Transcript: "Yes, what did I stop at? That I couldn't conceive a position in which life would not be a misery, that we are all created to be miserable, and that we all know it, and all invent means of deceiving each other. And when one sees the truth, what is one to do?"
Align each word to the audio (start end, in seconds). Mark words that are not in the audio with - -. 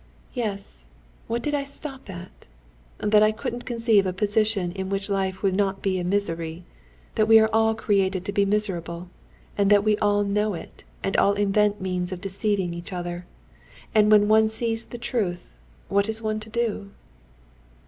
"Yes, 0.33 0.85
what 1.27 1.43
did 1.43 1.53
I 1.53 1.63
stop 1.63 2.09
at? 2.09 2.47
That 2.97 3.21
I 3.21 3.31
couldn't 3.31 3.67
conceive 3.67 4.07
a 4.07 4.13
position 4.13 4.71
in 4.71 4.89
which 4.89 5.11
life 5.11 5.43
would 5.43 5.53
not 5.55 5.83
be 5.83 5.99
a 5.99 6.03
misery, 6.03 6.63
that 7.13 7.27
we 7.27 7.37
are 7.39 7.51
all 7.53 7.75
created 7.75 8.25
to 8.25 8.31
be 8.31 8.43
miserable, 8.43 9.09
and 9.59 9.69
that 9.69 9.83
we 9.83 9.99
all 9.99 10.23
know 10.23 10.55
it, 10.55 10.83
and 11.03 11.15
all 11.17 11.33
invent 11.33 11.81
means 11.81 12.11
of 12.11 12.19
deceiving 12.19 12.73
each 12.73 12.91
other. 12.91 13.27
And 13.93 14.09
when 14.09 14.27
one 14.27 14.49
sees 14.49 14.85
the 14.85 14.97
truth, 14.97 15.51
what 15.87 16.09
is 16.09 16.19
one 16.19 16.39
to 16.39 16.49
do?" 16.49 16.89